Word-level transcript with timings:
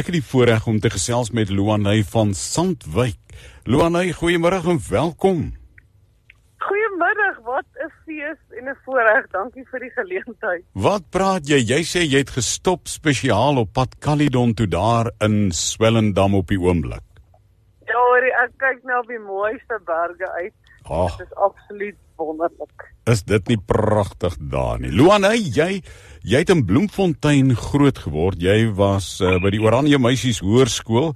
Ek 0.00 0.06
het 0.08 0.16
die 0.16 0.24
voorreg 0.24 0.64
om 0.70 0.78
te 0.80 0.88
gesels 0.88 1.28
met 1.36 1.50
Luanay 1.52 1.98
van 2.08 2.30
Sandwyk. 2.32 3.18
Luanay, 3.68 4.14
goeiemôre 4.16 4.62
en 4.72 4.78
welkom. 4.86 5.40
Goeiemiddag, 6.64 7.36
wat 7.44 7.68
'n 7.84 7.90
fees 8.06 8.40
en 8.56 8.70
'n 8.70 8.76
voorreg. 8.84 9.26
Dankie 9.30 9.66
vir 9.70 9.80
die 9.80 9.90
geleentheid. 9.90 10.64
Wat 10.72 11.04
praat 11.10 11.44
jy? 11.48 11.60
Jy 11.72 11.82
sê 11.84 12.00
jy 12.08 12.18
het 12.18 12.30
gestop 12.30 12.88
spesiaal 12.88 13.58
op 13.58 13.72
pad 13.72 13.98
Caledon 13.98 14.54
toe 14.54 14.66
daar 14.66 15.12
in 15.18 15.52
Swellendam 15.52 16.34
op 16.34 16.46
die 16.46 16.60
oomblik. 16.60 17.04
Ja, 17.84 17.94
hoor, 17.94 18.24
ek 18.24 18.52
kyk 18.56 18.82
nou 18.84 19.00
op 19.00 19.08
die 19.08 19.18
mooiste 19.18 19.80
berge 19.84 20.32
uit. 20.32 20.54
Ag, 20.82 21.16
Dit 21.16 21.26
is 21.26 21.34
absoluut 21.34 21.96
wonderlik. 22.26 22.86
is 23.10 23.22
dit 23.24 23.48
nie 23.48 23.58
pragtig 23.58 24.36
daar 24.38 24.80
nie? 24.80 24.92
Luanay, 24.92 25.38
jy 25.38 25.82
jy 26.22 26.42
het 26.42 26.52
in 26.52 26.66
Bloemfontein 26.68 27.54
groot 27.56 27.98
geword. 27.98 28.42
Jy 28.42 28.72
was 28.76 29.20
uh, 29.24 29.38
by 29.40 29.50
die 29.54 29.62
Oranje 29.62 29.98
Meisies 29.98 30.42
Hoërskool 30.44 31.14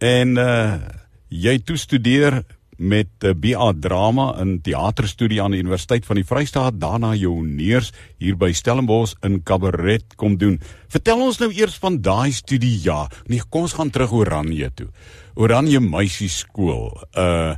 en 0.00 0.36
uh 0.40 0.78
jy 1.26 1.56
toe 1.66 1.74
studeer 1.76 2.44
met 2.76 3.24
uh, 3.24 3.32
BA 3.34 3.72
drama 3.80 4.28
in 4.40 4.60
teaterstudie 4.64 5.40
aan 5.42 5.56
die 5.56 5.60
Universiteit 5.62 6.06
van 6.06 6.20
die 6.20 6.26
Vrystaat, 6.28 6.76
daarna 6.80 7.14
jou 7.16 7.32
honeurs 7.38 7.92
hier 8.20 8.36
by 8.38 8.52
Stellenbosch 8.52 9.16
in 9.24 9.40
kabaret 9.46 10.16
kom 10.20 10.36
doen. 10.40 10.58
Vertel 10.92 11.24
ons 11.24 11.40
nou 11.40 11.50
eers 11.56 11.78
van 11.82 11.98
daai 12.04 12.32
studie 12.36 12.74
ja. 12.84 13.06
Nee, 13.26 13.44
kom 13.48 13.66
ons 13.66 13.76
gaan 13.78 13.90
terug 13.90 14.12
Oranje 14.16 14.70
toe. 14.76 14.88
Oranje 15.34 15.80
Meisies 15.80 16.42
Skool. 16.44 16.92
Uh 17.16 17.56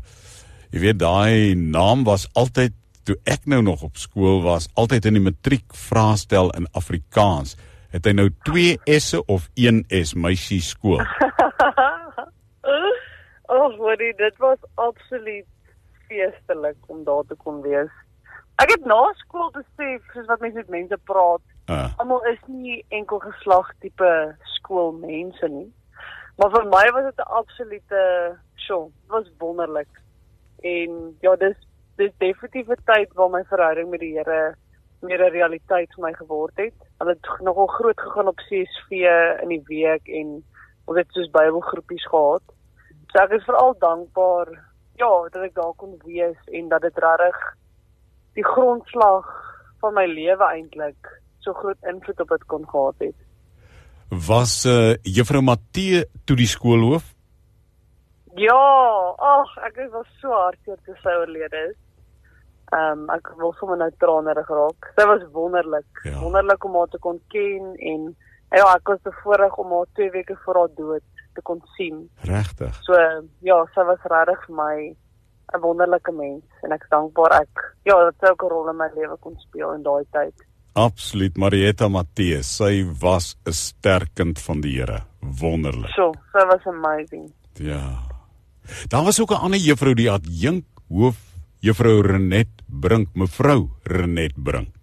jy 0.68 0.82
weet 0.82 0.98
daai 1.00 1.56
naam 1.56 2.02
was 2.04 2.26
altyd 2.36 2.74
toe 3.08 3.16
ek 3.24 3.46
nou 3.50 3.62
nog 3.64 3.82
op 3.86 3.96
skool 4.00 4.42
was, 4.44 4.68
altyd 4.78 5.08
in 5.10 5.18
die 5.18 5.24
matriek 5.24 5.74
vraestel 5.88 6.52
in 6.58 6.68
Afrikaans. 6.78 7.56
Het 7.94 8.04
hy 8.04 8.14
nou 8.18 8.28
2 8.48 8.98
S'e 9.00 9.22
of 9.26 9.48
1 9.56 9.84
S 9.88 10.14
meisie 10.14 10.60
skool? 10.64 11.00
oh, 13.54 13.70
hoorie, 13.80 14.12
dit 14.20 14.36
was 14.44 14.60
absoluut 14.76 15.48
feestelik 16.08 16.76
om 16.92 17.04
daar 17.08 17.24
te 17.28 17.36
kon 17.40 17.62
wees. 17.64 17.92
Ek 18.60 18.72
het 18.74 18.84
na 18.90 19.00
skool 19.22 19.48
besef, 19.54 20.04
soos 20.12 20.28
wat 20.28 20.42
mense 20.44 20.60
met 20.66 20.76
mense 20.80 21.00
praat, 21.08 21.44
Uh, 21.68 21.90
almal 22.00 22.22
is 22.24 22.38
nie 22.48 22.78
enkel 22.96 23.18
geslag 23.20 23.66
tipe 23.84 24.10
skoolmense 24.56 25.48
nie. 25.52 25.66
Maar 26.40 26.54
vir 26.54 26.64
my 26.72 26.84
was 26.96 27.04
dit 27.10 27.18
'n 27.20 27.34
absolute 27.40 28.04
show. 28.56 28.84
Dit 28.84 29.10
was 29.12 29.28
wonderlik. 29.38 29.88
En 30.62 31.16
ja, 31.20 31.36
dis 31.36 31.67
dis 31.98 32.14
definitief 32.22 32.68
'n 32.70 32.84
tyd 32.86 33.12
waar 33.14 33.30
my 33.30 33.44
verhouding 33.50 33.90
met 33.90 34.00
die 34.00 34.14
Here 34.16 34.54
meer 35.02 35.20
'n 35.24 35.32
realiteit 35.32 35.90
vir 35.94 36.04
my 36.04 36.12
geword 36.12 36.56
het. 36.56 36.74
Hulle 36.98 37.10
het 37.14 37.26
nogal 37.40 37.66
groot 37.66 38.00
gegaan 38.00 38.28
op 38.28 38.44
CSV 38.48 38.90
in 39.42 39.48
die 39.48 39.62
week 39.66 40.08
en 40.08 40.42
ons 40.86 40.98
het 40.98 41.10
soos 41.10 41.30
Bybelgroepies 41.30 42.06
gehad. 42.06 42.42
So 43.10 43.22
ek 43.22 43.30
is 43.30 43.44
veral 43.44 43.74
dankbaar 43.78 44.48
ja, 44.96 45.28
dat 45.30 45.42
ek 45.42 45.54
daar 45.54 45.74
kon 45.76 46.00
wees 46.04 46.40
en 46.46 46.68
dat 46.68 46.82
dit 46.82 46.98
regtig 46.98 47.38
die 48.34 48.44
grondslag 48.44 49.26
van 49.80 49.94
my 49.94 50.06
lewe 50.06 50.44
eintlik 50.44 51.22
so 51.38 51.52
groot 51.52 51.82
invloed 51.82 52.20
op 52.20 52.28
dit 52.28 52.44
kon 52.44 52.68
gehad 52.68 52.94
het. 52.98 53.18
was 54.08 54.64
uh, 54.64 54.94
juffrou 55.02 55.42
Matthee 55.42 56.04
toe 56.24 56.36
die 56.36 56.48
skoolhoof? 56.48 57.14
Ja, 58.38 58.56
ag, 59.18 59.50
ek 59.66 59.80
was 59.92 60.08
so 60.20 60.32
hartseer 60.32 60.78
toe 60.86 60.96
sy 61.02 61.12
oorlede 61.20 61.60
is. 61.70 61.76
Ehm 62.68 63.04
um, 63.04 63.10
ek 63.14 63.30
wil 63.40 63.54
sommer 63.56 63.78
nou 63.80 63.90
tranerig 64.02 64.48
raak. 64.52 64.90
Sy 64.96 65.06
was 65.08 65.22
wonderlik. 65.32 66.02
Ja. 66.04 66.18
Wonderlik 66.20 66.64
om 66.64 66.74
haar 66.76 66.90
te 66.92 66.98
kon 67.00 67.20
ken 67.32 67.70
en 67.92 68.02
ja, 68.52 68.64
ek 68.74 68.88
was 68.92 69.00
bevoorreg 69.04 69.56
om 69.56 69.72
haar 69.72 69.88
2 70.00 70.10
weke 70.10 70.36
voor 70.44 70.62
haar 70.62 70.74
dood 70.76 71.04
te 71.34 71.42
kon 71.42 71.62
sien. 71.76 72.02
Regtig. 72.28 72.74
So 72.84 72.98
ja, 73.46 73.58
sy 73.74 73.84
was 73.88 74.04
regtig 74.12 74.44
vir 74.46 74.56
my 74.56 74.76
'n 75.54 75.60
wonderlike 75.64 76.12
mens 76.12 76.44
en 76.62 76.72
ek 76.76 76.84
is 76.84 76.92
dankbaar 76.92 77.40
ek 77.40 77.64
ja, 77.88 77.96
dat 78.04 78.14
sy 78.20 78.32
ook 78.32 78.44
'n 78.44 78.52
rol 78.52 78.70
in 78.70 78.76
my 78.76 78.90
lewe 78.94 79.16
kon 79.20 79.36
speel 79.48 79.72
in 79.72 79.82
daai 79.82 80.04
tyd. 80.12 80.34
Absoluut 80.74 81.36
Marietta 81.36 81.88
Matthee, 81.88 82.42
sy 82.42 82.84
was 83.00 83.36
'n 83.46 83.52
sterk 83.52 84.14
kind 84.14 84.38
van 84.38 84.60
die 84.60 84.76
Here. 84.76 85.02
Wonderlik. 85.20 85.90
So, 85.96 86.12
sy 86.32 86.44
was 86.46 86.66
amazing. 86.66 87.32
Ja. 87.54 88.04
Daar 88.88 89.04
was 89.04 89.20
ook 89.20 89.30
'n 89.30 89.42
ander 89.42 89.58
juffrou 89.58 89.94
die 89.94 90.10
adjunk 90.10 90.64
hoof 90.88 91.27
juffrou 91.64 92.02
Renet 92.06 92.50
Brink, 92.68 93.14
mevrou 93.14 93.70
Renet 93.84 94.36
Brink. 94.36 94.74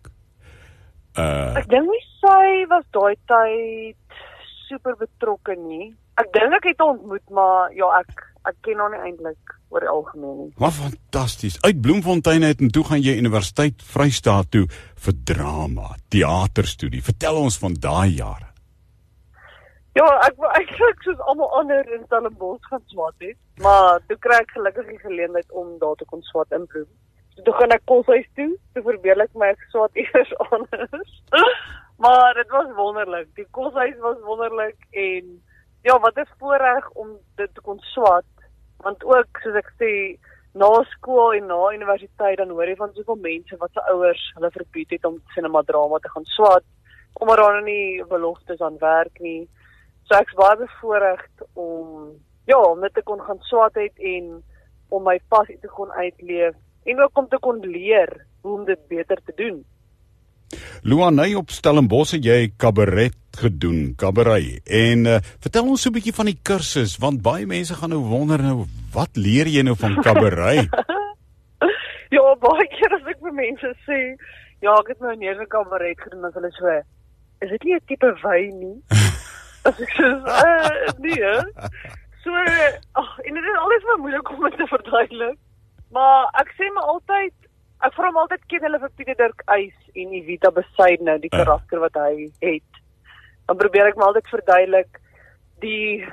Uh 1.16 1.56
Ek 1.60 1.70
dink 1.72 1.88
nie 1.88 2.04
sy 2.20 2.66
was 2.72 2.86
daai 2.96 3.16
tyd 3.30 4.22
super 4.68 4.96
betrokke 5.00 5.56
nie. 5.60 5.94
Ek 6.20 6.32
dink 6.36 6.56
ek 6.60 6.72
het 6.74 6.82
ontmoet, 6.84 7.24
maar 7.32 7.72
ja, 7.76 7.92
ek 8.02 8.26
ek 8.46 8.58
ken 8.66 8.82
haar 8.82 8.92
nie 8.94 9.02
eintlik 9.08 9.56
oor 9.74 9.82
die 9.82 9.90
algemeen 9.90 10.36
nie. 10.44 10.52
Maar 10.62 10.74
fantasties. 10.76 11.58
Uit 11.66 11.80
Bloemfontein 11.82 12.44
uit 12.46 12.62
en 12.62 12.72
toe 12.72 12.84
gaan 12.86 13.02
jy 13.02 13.16
Universiteit 13.18 13.82
Vrystaat 13.82 14.52
toe 14.54 14.66
vir 15.06 15.16
drama, 15.26 15.96
teaterstudie. 16.14 17.02
Vertel 17.04 17.40
ons 17.42 17.58
van 17.62 17.74
daai 17.74 18.20
jare. 18.20 18.52
Ja, 19.96 20.06
ek 20.26 20.36
wou 20.42 20.50
eintlik 20.52 21.04
soos 21.06 21.20
almal 21.32 21.54
ander 21.56 21.88
in 21.96 22.02
Stellenbosch 22.04 22.68
gaan 22.68 22.82
swat 22.92 23.16
het, 23.24 23.38
maar 23.64 24.02
toe 24.10 24.18
kry 24.26 24.42
ek 24.42 24.52
gelukkig 24.52 24.90
die 24.92 25.00
geleentheid 25.00 25.54
om 25.56 25.70
daar 25.80 25.96
te 25.96 26.08
kon 26.10 26.24
swat 26.28 26.52
in 26.58 26.66
Bloem. 26.72 26.90
So 27.36 27.46
toe 27.48 27.54
gaan 27.56 27.72
ek 27.72 27.86
koshuis 27.88 28.28
toe, 28.36 28.50
toe 28.76 28.84
verbeel 28.90 29.24
ek 29.24 29.32
my 29.40 29.54
ek 29.54 29.64
swat 29.72 29.96
eers 30.04 30.34
anders. 30.50 31.16
maar 32.04 32.36
dit 32.36 32.52
was 32.52 32.76
wonderlik. 32.76 33.32
Die 33.40 33.48
koshuis 33.56 33.96
was 34.04 34.20
wonderlik 34.28 34.76
en 34.92 35.32
ja, 35.88 36.00
wat 36.04 36.20
'n 36.20 36.28
voorreg 36.40 36.92
om 37.00 37.16
dit 37.40 37.56
te 37.56 37.62
kon 37.62 37.80
swat, 37.96 38.32
want 38.84 39.04
ook 39.04 39.44
soos 39.44 39.64
ek 39.64 39.72
sê 39.80 39.92
na 40.60 40.72
skool 40.92 41.40
en 41.40 41.48
na 41.48 41.72
universiteit 41.72 42.38
dan 42.38 42.52
hoor 42.52 42.68
jy 42.68 42.76
van 42.76 42.92
soveel 42.96 43.24
mense 43.24 43.64
wat 43.64 43.72
se 43.72 43.92
ouers 43.92 44.32
hulle 44.36 44.52
verbied 44.52 44.92
het 44.92 45.06
om 45.06 45.22
sinema 45.36 45.64
drama 45.64 46.00
te 46.00 46.12
gaan 46.12 46.28
swat 46.36 46.68
omdat 47.20 47.38
nou 47.40 47.62
nie 47.64 48.04
beloftes 48.04 48.60
aan 48.60 48.78
werk 48.80 49.20
nie. 49.24 49.48
So 50.06 50.18
ek's 50.20 50.36
baie 50.38 50.58
bevoorreg 50.60 51.24
om 51.54 52.14
ja, 52.46 52.60
om 52.62 52.82
dit 52.86 52.94
te 52.94 53.02
kon 53.02 53.22
gaan 53.26 53.40
swat 53.50 53.78
het 53.80 53.98
en 53.98 54.44
om 54.94 55.04
my 55.04 55.18
passie 55.34 55.58
te 55.62 55.68
kon 55.68 55.92
uitleef 55.92 56.54
en 56.86 57.02
ook 57.02 57.18
om 57.18 57.30
te 57.30 57.40
kon 57.42 57.62
leer 57.66 58.12
hoe 58.46 58.60
om 58.60 58.66
dit 58.66 58.88
beter 58.88 59.22
te 59.26 59.34
doen. 59.36 59.64
Luanay 60.86 61.34
op 61.34 61.50
Stellenbosch 61.50 62.14
het 62.14 62.26
jy 62.26 62.52
kabaret 62.62 63.18
gedoen, 63.40 63.96
kabaret. 63.98 64.62
En 64.70 65.08
uh, 65.10 65.18
vertel 65.42 65.66
ons 65.74 65.82
so 65.82 65.90
'n 65.90 65.98
bietjie 65.98 66.14
van 66.14 66.30
die 66.30 66.38
kursus 66.38 66.98
want 67.02 67.26
baie 67.26 67.50
mense 67.50 67.74
gaan 67.74 67.90
nou 67.90 68.04
wonder 68.06 68.42
nou 68.42 68.70
wat 68.94 69.18
leer 69.18 69.50
jy 69.50 69.66
nou 69.66 69.76
van 69.76 69.98
kabaret? 70.08 70.70
Ja, 72.14 72.26
baie 72.40 72.68
keer 72.78 72.94
as 72.94 73.10
ek 73.10 73.20
vir 73.26 73.34
mense 73.34 73.74
sê, 73.90 74.00
ja, 74.62 74.72
ek 74.78 74.94
het 74.94 75.00
nou 75.02 75.16
'n 75.16 75.26
eerste 75.26 75.50
kabaret 75.50 76.00
gedoen, 76.00 76.22
dan 76.22 76.32
hulle 76.38 76.52
so, 76.54 76.70
is 77.42 77.50
dit 77.50 77.64
nie 77.64 77.76
'n 77.76 77.86
tipe 77.90 78.14
wyn 78.22 78.60
nie? 78.60 78.78
Ek 79.66 79.96
sê, 79.98 80.10
uh, 80.10 80.92
nee. 81.02 81.34
So, 82.26 82.34
ag, 83.02 83.10
en 83.26 83.38
dit 83.38 83.50
is 83.52 83.58
alles 83.62 83.88
maar 83.90 84.02
moeilik 84.04 84.30
om 84.34 84.44
dit 84.50 84.58
te 84.62 84.68
verduidelik. 84.70 85.40
Maar 85.96 86.30
ek 86.42 86.52
sê 86.58 86.70
maar 86.74 86.92
altyd, 86.96 87.34
ek 87.86 87.96
vra 87.96 88.10
hom 88.10 88.22
altyd 88.24 88.46
ken 88.52 88.66
hulle 88.68 88.80
vir 88.84 88.94
Pieter 88.98 89.18
Dirk 89.20 89.44
Eis 89.56 89.76
en 89.96 90.14
Evita 90.20 90.52
Besaidnou, 90.52 91.18
die 91.24 91.32
Ja. 91.32 91.44
karakter 91.44 91.80
wat 91.84 91.98
hy 92.02 92.30
het. 92.42 92.82
Dan 93.48 93.58
probeer 93.58 93.92
ek 93.92 93.98
maar 93.98 94.14
altyd 94.14 94.32
verduidelik 94.34 95.02
die 95.62 96.06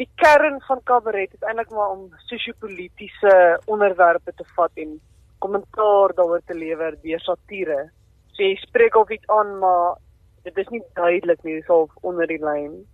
die 0.00 0.08
kern 0.16 0.60
van 0.64 0.78
kabaret 0.88 1.34
is 1.34 1.42
eintlik 1.44 1.70
maar 1.76 1.90
om 1.92 2.06
sosio-politiese 2.30 3.32
onderwerpe 3.68 4.32
te 4.32 4.46
vat 4.56 4.72
en 4.80 4.94
kommentaar 5.44 6.14
daaroor 6.16 6.40
te 6.46 6.54
lewer 6.56 6.96
deur 7.02 7.20
satire. 7.20 7.90
So 8.32 8.42
jy 8.42 8.54
spreek 8.62 8.96
of 8.96 9.10
iets 9.12 9.28
aan, 9.28 9.58
maar 9.60 9.98
dit 10.42 10.58
is 10.58 10.68
nie 10.68 10.82
duidelik 10.94 11.42
nie, 11.44 11.54
dis 11.54 11.66
half 11.66 11.90
onder 12.02 12.26
die 12.26 12.42
lyn. 12.42 12.86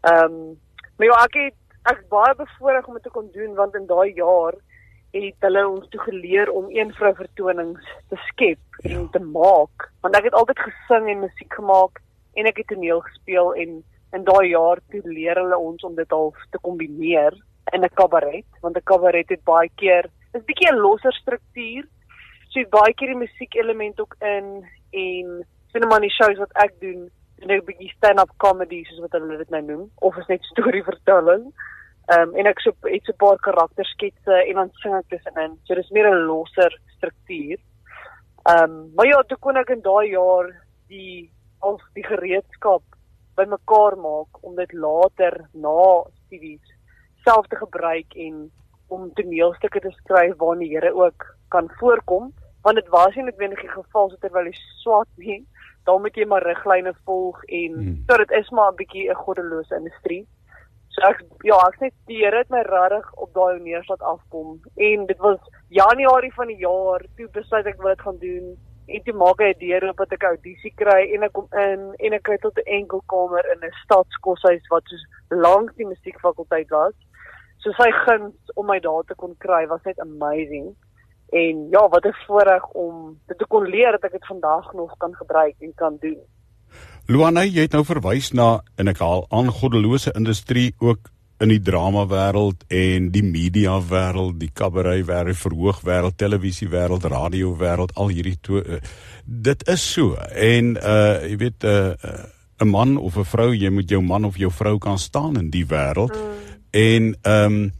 Ehm, 0.00 0.24
um, 0.24 0.60
maar 0.96 1.06
ja, 1.06 1.24
ek 1.24 1.34
het 1.34 1.58
ek 1.90 2.04
baie 2.08 2.34
bevoorreg 2.38 2.86
om 2.86 2.94
dit 2.94 3.02
te 3.02 3.10
kon 3.10 3.30
doen 3.34 3.54
want 3.54 3.74
in 3.74 3.86
daai 3.86 4.12
jaar 4.14 4.54
het 5.12 5.44
hulle 5.44 5.62
ons 5.68 5.88
toe 5.92 6.00
geleer 6.00 6.50
om 6.50 6.70
een 6.70 6.92
vrou 6.96 7.14
vertonings 7.14 7.88
te 8.08 8.16
skep 8.28 8.58
Ja. 8.82 8.98
en 8.98 9.10
te 9.10 9.20
maak. 9.20 9.90
Want 10.00 10.16
ek 10.16 10.24
het 10.24 10.34
altyd 10.34 10.58
gesing 10.58 11.08
en 11.08 11.20
musiek 11.20 11.54
gemaak 11.54 12.00
en 12.34 12.46
ek 12.46 12.56
het 12.56 12.66
toneel 12.66 13.00
gespeel 13.00 13.54
en 13.54 13.82
in 14.12 14.24
daai 14.24 14.48
jaar 14.48 14.80
toe 14.90 15.02
leer 15.04 15.38
hulle 15.38 15.58
ons 15.58 15.84
om 15.84 15.94
dit 15.94 16.10
half 16.10 16.36
te 16.50 16.58
kombineer 16.58 17.36
in 17.72 17.84
'n 17.84 17.94
kabaret, 17.94 18.46
want 18.60 18.76
'n 18.76 18.84
kabaret 18.84 19.28
het 19.28 19.44
baie 19.44 19.70
keer 19.76 20.10
is 20.34 20.44
bietjie 20.44 20.72
'n 20.72 20.80
losser 20.80 21.12
struktuur. 21.12 21.84
So 22.48 22.64
baie 22.70 22.94
keer 22.94 23.08
die 23.08 23.22
musiekelement 23.26 24.00
ook 24.00 24.16
in 24.20 24.66
en 24.90 25.46
sien 25.72 25.88
maar 25.88 26.04
die 26.04 26.12
shows 26.12 26.38
wat 26.38 26.52
ek 26.64 26.74
doen, 26.80 27.10
doen 27.40 27.50
ek 27.50 27.62
'n 27.62 27.68
bietjie 27.70 27.92
stand-up 27.96 28.32
comedy 28.44 28.84
soos 28.84 29.00
wat 29.04 29.12
hulle 29.16 29.38
dit 29.38 29.50
nou 29.50 29.62
noem 29.62 29.84
of 30.08 30.16
is 30.16 30.28
net 30.28 30.44
storievertelling. 30.52 31.52
Ehm 32.12 32.28
um, 32.28 32.36
en 32.36 32.46
ek 32.46 32.60
so 32.60 32.72
het 32.84 33.04
so 33.04 33.12
'n 33.12 33.22
paar 33.24 33.38
karaktersketse 33.38 34.34
en 34.48 34.54
dan 34.54 34.70
sing 34.82 34.94
ek 34.94 35.08
tussenin. 35.08 35.58
So 35.64 35.74
dis 35.74 35.90
meer 35.90 36.10
'n 36.10 36.26
losser 36.26 36.72
struktuur. 36.96 37.58
Ehm 38.50 38.70
um, 38.70 38.90
maar 38.94 39.06
ja, 39.06 39.22
toe 39.22 39.38
kon 39.38 39.56
ek 39.56 39.70
in 39.70 39.82
daai 39.82 40.10
jaar 40.10 40.50
die 40.88 41.30
al 41.60 41.80
die 41.94 42.04
gereedskap 42.04 42.82
bymekaar 43.36 43.96
maak 43.96 44.42
om 44.44 44.56
dit 44.56 44.72
later 44.72 45.48
na 45.54 46.04
studies 46.24 46.74
self 47.24 47.46
te 47.46 47.56
gebruik 47.56 48.16
en 48.26 48.50
om 48.92 49.12
toneelstukke 49.14 49.80
te 49.80 49.92
skryf 50.02 50.36
waarin 50.40 50.64
die 50.64 50.72
Here 50.74 50.92
ook 50.94 51.26
kan 51.48 51.70
voorkom 51.78 52.32
want 52.62 52.76
dit 52.76 52.88
was 52.88 53.14
nie 53.14 53.24
noodwendig 53.24 53.60
die 53.60 53.72
geval 53.72 54.10
so 54.10 54.16
terwyl 54.20 54.50
jy 54.50 54.56
swat 54.82 55.08
nie 55.16 55.40
dan 55.84 56.00
moet 56.00 56.16
jy 56.16 56.26
maar 56.28 56.46
riglyne 56.46 56.94
volg 57.04 57.42
en 57.44 57.74
hmm. 57.78 57.98
so 58.06 58.16
dit 58.22 58.30
is 58.40 58.50
maar 58.50 58.72
'n 58.72 58.80
bietjie 58.80 59.10
'n 59.10 59.22
goddelose 59.24 59.74
industrie 59.76 60.26
so 60.88 61.06
ek 61.08 61.22
ja 61.44 61.56
ek 61.68 61.78
sê 61.80 61.90
die 62.06 62.24
Here 62.24 62.38
het 62.38 62.50
my 62.50 62.62
regtig 62.62 63.12
op 63.14 63.32
daai 63.34 63.60
neerslag 63.60 64.00
afkom 64.00 64.60
en 64.76 65.06
dit 65.06 65.18
was 65.18 65.40
Januarie 65.68 66.34
van 66.34 66.46
die 66.46 66.60
jaar 66.66 67.06
toe 67.16 67.28
besluit 67.38 67.66
ek 67.66 67.80
wil 67.82 67.94
dit 67.94 68.04
gaan 68.06 68.18
doen 68.18 68.56
en 68.86 69.02
toe 69.02 69.14
maak 69.14 69.40
hy 69.40 69.52
'n 69.52 69.58
deur 69.58 69.88
op 69.88 69.96
dat 69.96 70.12
ek 70.12 70.28
audisie 70.32 70.74
kry 70.76 71.00
en 71.14 71.22
ek 71.22 71.32
kom 71.32 71.48
in 71.52 71.94
en 71.98 72.12
ek 72.12 72.22
kry 72.22 72.36
tot 72.38 72.58
'n 72.58 72.70
enkelkamer 72.80 73.44
in 73.52 73.64
'n 73.64 73.78
stadskoshuis 73.84 74.68
wat 74.68 74.84
soos 74.86 75.04
langs 75.30 75.74
die 75.76 75.86
musiekfakulteit 75.86 76.70
was 76.70 76.94
so 77.62 77.70
sy 77.78 77.90
guns 78.04 78.54
om 78.58 78.66
my 78.66 78.78
daar 78.82 79.04
te 79.06 79.14
kon 79.14 79.34
kry 79.44 79.66
was 79.70 79.84
net 79.86 80.00
amazing. 80.02 80.72
En 81.32 81.66
ja, 81.70 81.88
wat 81.88 82.04
'n 82.04 82.14
voorreg 82.26 82.64
om 82.68 83.18
dit 83.26 83.38
te 83.38 83.46
kon 83.48 83.64
leer 83.64 83.92
dat 83.92 84.04
ek 84.04 84.12
dit 84.12 84.26
vandag 84.26 84.72
nog 84.72 84.96
kan 84.96 85.14
gebruik 85.14 85.54
en 85.58 85.72
kan 85.74 85.96
doen. 86.00 86.18
Luana, 87.06 87.44
jy 87.44 87.60
het 87.60 87.72
nou 87.72 87.84
verwys 87.84 88.32
na 88.32 88.60
en 88.76 88.88
ek 88.88 88.98
haal 88.98 89.26
aan 89.28 89.48
goddelose 89.50 90.12
industrie 90.12 90.74
ook 90.78 91.10
in 91.42 91.48
die 91.48 91.60
drama 91.60 92.04
wêreld 92.06 92.62
en 92.68 93.08
die 93.10 93.24
media 93.24 93.80
wêreld, 93.80 94.38
die 94.38 94.50
kabarei 94.54 95.02
wêreld, 95.04 95.40
verhoog 95.40 95.80
wêreld, 95.80 96.16
televisie 96.16 96.68
wêreld, 96.68 97.04
radio 97.10 97.56
wêreld, 97.58 97.94
al 97.98 98.12
hierdie 98.14 98.36
to 98.40 98.62
uh, 98.62 98.78
dit 99.24 99.68
is 99.68 99.92
so. 99.92 100.14
En 100.34 100.76
uh 100.76 101.18
jy 101.26 101.36
weet 101.36 101.64
'n 101.64 101.66
uh, 101.66 102.22
'n 102.62 102.66
uh, 102.66 102.70
man 102.70 102.96
of 102.96 103.16
'n 103.16 103.24
vrou, 103.24 103.50
jy 103.54 103.70
moet 103.70 103.90
jou 103.90 104.02
man 104.02 104.24
of 104.24 104.36
jou 104.36 104.50
vrou 104.50 104.78
kan 104.78 104.98
staan 104.98 105.36
in 105.36 105.50
die 105.50 105.66
wêreld. 105.66 106.14
Mm. 106.14 106.58
En 106.70 107.16
ehm 107.22 107.52
um, 107.52 107.72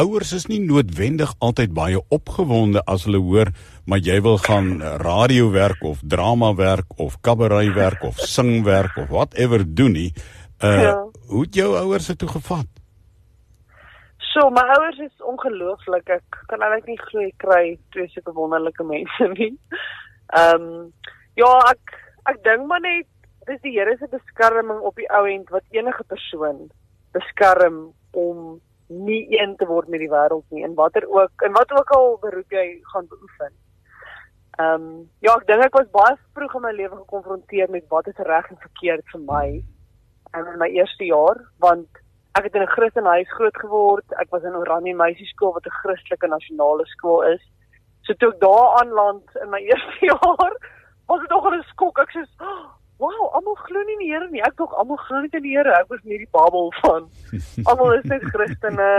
ouers 0.00 0.32
is 0.32 0.46
nie 0.48 0.60
noodwendig 0.64 1.32
altyd 1.44 1.74
baie 1.76 2.00
opgewonde 2.08 2.82
as 2.88 3.04
hulle 3.08 3.20
hoor 3.20 3.52
maar 3.90 4.00
jy 4.06 4.20
wil 4.24 4.38
gaan 4.40 4.80
radio 5.02 5.50
werk 5.52 5.82
of 5.84 6.02
drama 6.02 6.54
werk 6.54 6.98
of 7.04 7.18
kabarei 7.26 7.70
werk 7.74 8.04
of 8.06 8.20
sing 8.24 8.64
werk 8.64 8.96
of 8.96 9.08
whatever 9.08 9.64
doen 9.66 9.92
nie. 9.92 10.12
Uh 10.62 10.82
ja. 10.82 10.94
hoe 11.28 11.42
het 11.42 11.54
jou 11.54 11.70
ouers 11.76 12.06
dit 12.06 12.18
toe 12.18 12.28
gevat? 12.28 12.68
So 14.32 14.50
my 14.50 14.62
ouers 14.76 14.98
is 14.98 15.24
ongelooflik. 15.26 16.08
Ek 16.08 16.42
kan 16.46 16.62
eintlik 16.62 16.86
nie 16.86 17.00
glo 17.08 17.26
ek 17.26 17.38
kry 17.42 17.64
twee 17.94 18.08
sulke 18.14 18.34
wonderlike 18.36 18.84
mense 18.86 19.30
nie. 19.38 19.52
Ehm 20.38 20.68
um, 20.68 20.92
ja, 21.40 21.50
ek 21.72 21.96
ek 22.30 22.42
dink 22.46 22.68
maar 22.70 22.82
net 22.84 23.08
dis 23.48 23.62
die 23.64 23.74
Here 23.74 23.96
se 23.98 24.06
beskerming 24.12 24.84
op 24.86 24.98
die 25.00 25.08
ou 25.16 25.24
end 25.26 25.50
wat 25.50 25.66
enige 25.74 26.04
persoon 26.06 26.68
beskerm 27.16 27.88
om 28.14 28.60
nie 28.90 29.22
een 29.40 29.56
te 29.56 29.66
word 29.66 29.88
met 29.88 30.02
die 30.02 30.10
wêreld 30.10 30.44
nie 30.50 30.64
en 30.66 30.74
watter 30.74 31.06
ook 31.08 31.42
en 31.46 31.52
wat 31.52 31.72
ook 31.72 31.90
al 31.96 32.16
beroep 32.22 32.50
jy 32.50 32.66
gaan 32.92 33.06
beoefen. 33.08 33.52
Ehm 34.58 34.74
um, 34.74 35.10
ja, 35.24 35.34
ek 35.36 35.46
dink 35.46 35.64
ek 35.64 35.78
was 35.78 35.92
baie 35.94 36.16
vroeg 36.34 36.54
in 36.58 36.66
my 36.66 36.72
lewe 36.72 36.96
gekonfronteer 36.96 37.70
met 37.70 37.86
wat 37.88 38.10
is 38.10 38.24
reg 38.30 38.50
en 38.50 38.58
verkeerd 38.66 39.06
vir 39.12 39.22
my 39.28 39.46
in 40.38 40.58
my 40.58 40.68
eerste 40.74 41.06
jaar 41.06 41.38
want 41.58 41.88
ek 42.38 42.44
het 42.44 42.54
in 42.54 42.62
'n 42.62 42.74
Christenhuis 42.74 43.30
groot 43.36 43.56
geword. 43.56 44.06
Ek 44.22 44.30
was 44.30 44.42
in 44.42 44.54
Oranje 44.54 44.94
Meisieskool 44.94 45.52
wat 45.52 45.66
'n 45.66 45.78
Christelike 45.82 46.26
nasionale 46.26 46.86
skool 46.86 47.22
is. 47.22 47.42
So 48.02 48.14
toe 48.14 48.32
ek 48.32 48.40
daar 48.40 48.80
aanland 48.80 49.26
in 49.42 49.50
my 49.50 49.60
eerste 49.70 50.06
jaar, 50.06 50.52
was 51.06 51.20
dit 51.20 51.30
nog 51.30 51.46
'n 51.46 51.62
skok. 51.62 51.98
Ek 51.98 52.10
sê, 52.10 52.22
wow, 53.00 53.30
almal 53.32 53.56
glo 53.64 53.82
nie 53.86 53.96
in 53.96 54.02
die 54.04 54.10
Here 54.12 54.28
nie. 54.30 54.42
Ek 54.44 54.56
dink 54.60 54.74
almal 54.76 55.00
glo 55.06 55.22
nie 55.24 55.32
in 55.32 55.44
die 55.46 55.56
Here. 55.56 55.72
Ek 55.80 55.88
was 55.92 56.02
nie 56.04 56.20
die 56.20 56.28
Bybel 56.36 56.70
van. 56.82 57.08
Almal 57.70 57.96
is 57.96 58.08
net 58.12 58.26
Christene. 58.28 58.92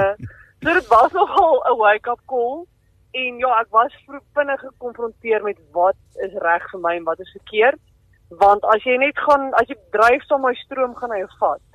So 0.61 0.73
dit 0.77 0.89
was 0.89 1.13
nogal 1.17 1.61
'n 1.69 1.77
wake-up 1.77 2.21
call. 2.31 2.65
En 3.11 3.37
ja, 3.43 3.51
ek 3.59 3.71
was 3.75 3.93
vinnig 4.07 4.59
gekonfronteer 4.59 5.43
met 5.43 5.57
wat 5.71 5.99
is 6.25 6.33
reg 6.45 6.67
vir 6.71 6.79
my 6.79 6.95
en 6.95 7.07
wat 7.07 7.19
is 7.19 7.31
verkeerd. 7.37 7.81
Want 8.43 8.63
as 8.73 8.83
jy 8.87 8.97
net 8.97 9.17
gaan, 9.19 9.49
as 9.59 9.67
jy 9.67 9.75
dryf 9.91 10.23
saam 10.23 10.45
met 10.47 10.59
stroom 10.63 10.95
gaan 10.95 11.11
hy 11.11 11.19
jou 11.23 11.31
vat. 11.39 11.67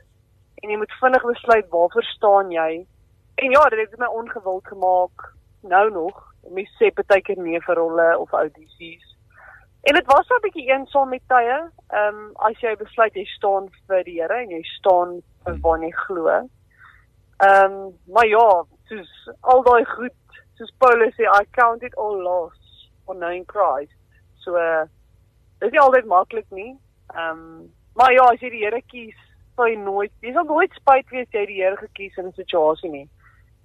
En 0.62 0.70
jy 0.70 0.78
moet 0.80 1.00
vinnig 1.00 1.26
besluit 1.32 1.68
waarvoor 1.70 2.06
staan 2.14 2.50
jy. 2.50 2.86
En 3.36 3.50
ja, 3.50 3.68
dit 3.68 3.90
het 3.90 3.98
my 4.00 4.06
ongewild 4.06 4.66
gemaak 4.66 5.28
nou 5.62 5.90
nog. 5.90 6.22
Mense 6.50 6.72
sê 6.78 6.90
baie 6.94 7.22
keer 7.22 7.38
nee 7.42 7.60
vir 7.60 7.76
rolle 7.76 8.08
of 8.18 8.32
audisies. 8.32 9.15
En 9.86 9.94
dit 9.94 10.06
was 10.06 10.28
'n 10.28 10.40
bietjie 10.40 10.70
eensaam 10.72 11.08
met 11.08 11.22
tye. 11.26 11.70
Ehm 11.88 12.14
um, 12.14 12.30
as 12.34 12.60
jy 12.60 12.76
besluit 12.76 13.14
jy 13.14 13.24
staan 13.24 13.68
vir 13.86 14.04
die 14.04 14.20
Here 14.20 14.34
en 14.34 14.50
jy 14.50 14.62
staan 14.62 15.22
vir 15.44 15.58
waar 15.62 15.82
jy 15.82 15.90
glo. 15.90 16.28
Ehm 16.28 16.48
um, 17.64 17.92
maar 18.06 18.26
ja, 18.26 18.64
soos 18.88 19.12
al 19.40 19.62
daai 19.62 19.84
goed, 19.84 20.40
soos 20.54 20.72
Paulus 20.78 21.14
sê 21.14 21.22
I 21.22 21.44
count 21.50 21.82
it 21.82 21.94
all 21.96 22.18
loss 22.22 22.90
for 23.04 23.14
knowing 23.14 23.46
Christ. 23.46 23.94
So 24.42 24.56
uh 24.56 24.88
dis 25.60 25.70
nie 25.70 25.80
altyd 25.80 26.10
maklik 26.14 26.50
nie. 26.50 26.74
Ehm 27.14 27.30
um, 27.30 27.72
maar 27.94 28.12
ja, 28.12 28.24
as 28.32 28.40
jy 28.40 28.50
die 28.50 28.64
Here 28.64 28.82
kies, 28.82 29.20
sal 29.54 29.68
jy 29.68 29.76
nooit 29.76 30.12
jy 30.20 30.32
sal 30.32 30.50
nooit 30.50 30.74
spyt 30.80 31.10
wees 31.10 31.30
jy 31.30 31.46
die 31.46 31.62
Here 31.62 31.76
gekies 31.76 32.18
in 32.18 32.26
'n 32.26 32.32
situasie 32.32 32.90
nie. 32.90 33.08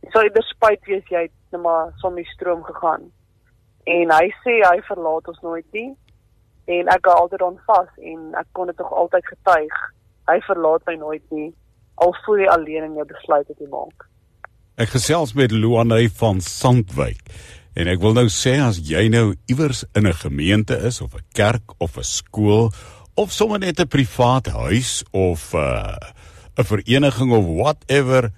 Jy 0.03 0.11
sal 0.11 0.29
eerder 0.29 0.45
spyt 0.53 0.85
wees 0.85 1.09
jy 1.09 1.21
het 1.21 1.33
net 1.51 1.61
maar 1.61 1.91
som 1.97 2.15
die 2.15 2.29
stroom 2.35 2.63
gegaan. 2.63 3.09
En 3.85 4.11
hy 4.11 4.29
sê 4.45 4.61
hy 4.69 4.81
verlaat 4.81 5.27
ons 5.27 5.41
nooit 5.41 5.65
nie 5.73 5.97
en 6.71 6.91
ek 6.93 7.07
hou 7.09 7.17
altyd 7.23 7.41
aan 7.45 7.57
vas 7.67 7.89
en 8.11 8.19
ek 8.39 8.47
kon 8.57 8.69
dit 8.71 8.77
tog 8.79 8.91
altyd 9.03 9.25
getuig. 9.33 9.81
Hy 10.31 10.37
verlaat 10.47 10.85
my 10.87 10.95
nooit 11.01 11.25
nie 11.35 11.49
al 12.01 12.15
voel 12.25 12.43
jy 12.43 12.49
alleen 12.49 12.87
in 12.89 12.99
jou 12.99 13.07
besluit 13.09 13.47
wat 13.47 13.59
jy 13.59 13.69
maak. 13.71 14.07
Ek 14.81 14.93
gesels 14.95 15.35
met 15.37 15.53
Luanay 15.53 16.07
van 16.21 16.41
Sandwyk. 16.41 17.21
En 17.77 17.87
ek 17.87 18.01
wil 18.03 18.15
nou 18.17 18.27
sê 18.33 18.57
as 18.59 18.81
jy 18.83 19.05
nou 19.11 19.35
iewers 19.51 19.85
in 19.95 20.07
'n 20.07 20.17
gemeente 20.23 20.75
is 20.75 21.01
of 21.01 21.15
'n 21.15 21.23
kerk 21.33 21.75
of 21.79 21.97
'n 21.97 22.03
skool 22.03 22.71
of 23.15 23.31
sommer 23.31 23.59
net 23.59 23.79
'n 23.79 23.87
privaat 23.87 24.47
huis 24.47 25.03
of 25.11 25.53
'n 25.53 25.57
uh, 25.57 25.95
'n 26.57 26.63
vereniging 26.63 27.31
of 27.31 27.45
whatever 27.45 28.31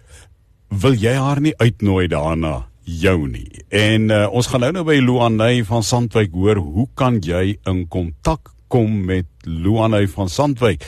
wil 0.69 0.93
jy 0.93 1.13
haar 1.13 1.41
nie 1.41 1.57
uitnooi 1.57 2.07
daarna 2.07 2.72
jou 2.83 3.27
nie. 3.29 3.63
En 3.73 4.09
uh, 4.11 4.25
ons 4.31 4.47
gaan 4.47 4.65
nou 4.65 4.71
nou 4.75 4.83
by 4.87 4.99
Luanay 5.03 5.63
van 5.67 5.83
Sandwyk 5.85 6.33
hoor 6.35 6.59
hoe 6.61 6.87
kan 6.99 7.19
jy 7.23 7.57
in 7.69 7.85
kontak 7.91 8.51
kom 8.73 9.03
met 9.07 9.29
Luanay 9.47 10.07
van 10.11 10.31
Sandwyk? 10.31 10.85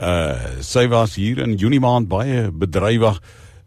Uh 0.00 0.62
sy 0.64 0.86
was 0.88 1.16
hier 1.20 1.42
in 1.44 1.56
Junie 1.60 1.80
maand 1.82 2.08
baie 2.08 2.48
bedrywig. 2.52 3.18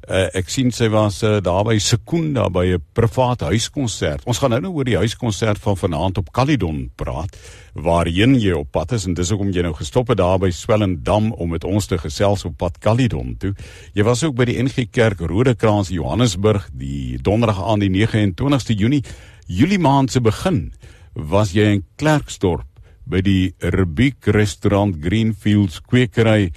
Uh, 0.03 0.27
ek 0.35 0.49
sien 0.51 0.67
sy 0.75 0.89
was 0.91 1.21
uh, 1.23 1.37
daar 1.39 1.63
by 1.63 1.77
Sekunda 1.79 2.49
by 2.51 2.75
'n 2.75 2.83
privaat 2.91 3.45
huiskonsert. 3.47 4.25
Ons 4.27 4.39
gaan 4.39 4.51
nou 4.51 4.59
nou 4.59 4.73
oor 4.75 4.83
die 4.83 4.97
huiskonsert 4.99 5.59
van 5.63 5.77
vanaand 5.77 6.17
op 6.17 6.31
Calydon 6.35 6.91
praat 6.95 7.37
waarheen 7.73 8.35
jy 8.35 8.51
op 8.51 8.71
pad 8.71 8.91
is 8.91 9.05
en 9.07 9.13
dis 9.13 9.29
hoekom 9.29 9.53
jy 9.55 9.63
nou 9.63 9.73
gestop 9.73 10.09
het 10.09 10.17
daar 10.17 10.39
by 10.39 10.49
Swellendam 10.51 11.31
om 11.31 11.49
met 11.49 11.63
ons 11.63 11.87
te 11.87 11.97
gesels 11.97 12.43
op 12.45 12.57
pad 12.57 12.77
Calydon 12.79 13.37
toe. 13.39 13.53
Jy 13.93 14.03
was 14.03 14.23
ook 14.23 14.35
by 14.35 14.45
die 14.45 14.61
NG 14.61 14.91
Kerk 14.91 15.19
Rodekraans 15.19 15.89
Johannesburg 15.89 16.67
die 16.73 17.17
donderdag 17.17 17.63
aan 17.63 17.79
die 17.79 17.89
29ste 17.89 18.75
Junie, 18.75 19.03
Julie 19.47 19.79
maand 19.79 20.11
se 20.11 20.19
begin, 20.19 20.73
was 21.15 21.53
jy 21.53 21.63
in 21.77 21.83
Klerksdorp 21.95 22.67
by 23.05 23.21
die 23.21 23.53
Rubik 23.59 24.27
restaurant 24.27 24.99
Greenfields 25.03 25.81
kwekery 25.81 26.51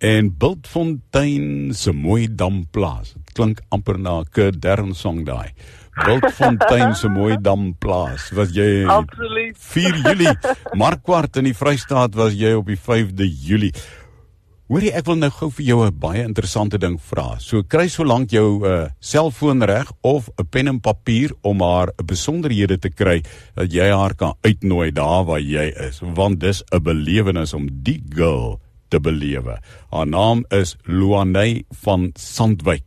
en 0.00 0.30
Bultfontein 0.32 1.74
se 1.76 1.92
mooi 1.92 2.24
damplaas. 2.32 3.12
Dit 3.12 3.34
klink 3.36 3.60
amper 3.68 3.98
na 3.98 4.20
'n 4.20 4.28
Kerdern 4.32 4.94
song 4.94 5.24
daai. 5.24 5.52
Bultfontein 6.04 6.94
se 6.94 7.08
mooi 7.08 7.36
damplaas. 7.36 8.30
Was 8.32 8.50
jy 8.54 8.86
Absoluut. 8.86 9.56
4 9.58 9.96
Julie, 10.04 10.36
Markwart 10.72 11.36
in 11.36 11.44
die 11.44 11.54
Vrystaat 11.54 12.14
was 12.14 12.32
jy 12.32 12.54
op 12.54 12.66
die 12.66 12.78
5de 12.78 13.28
Julie. 13.28 13.72
Hoorie, 14.70 14.92
ek 14.94 15.04
wil 15.06 15.16
nou 15.18 15.30
gou 15.30 15.50
vir 15.50 15.66
jou 15.66 15.84
'n 15.84 15.98
baie 15.98 16.22
interessante 16.22 16.78
ding 16.78 16.96
vra. 16.96 17.36
So 17.38 17.62
kry 17.62 17.88
so 17.88 18.04
lank 18.04 18.30
jou 18.30 18.64
uh, 18.64 18.88
selfoon 19.00 19.62
reg 19.62 19.92
of 20.00 20.30
'n 20.38 20.46
pen 20.46 20.68
en 20.68 20.80
papier 20.80 21.30
om 21.42 21.60
haar 21.60 21.88
'n 21.98 22.06
besonderhede 22.06 22.78
te 22.78 22.88
kry 22.88 23.22
dat 23.54 23.72
jy 23.72 23.90
haar 23.90 24.14
kan 24.14 24.34
uitnooi 24.42 24.92
daar 24.92 25.24
waar 25.24 25.40
jy 25.40 25.74
is, 25.88 26.00
want 26.00 26.40
dis 26.40 26.62
'n 26.72 26.82
belewenis 26.82 27.52
om 27.52 27.68
die 27.82 28.00
girl 28.14 28.60
te 28.90 29.00
belewe. 29.00 29.58
Haar 29.90 30.08
naam 30.10 30.44
is 30.54 30.76
Luanay 30.84 31.62
van 31.84 32.10
Sandwyk 32.18 32.84